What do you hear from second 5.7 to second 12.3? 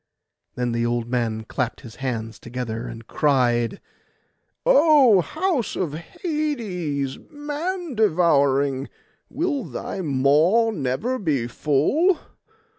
of Hades, man devouring! will thy maw never be full?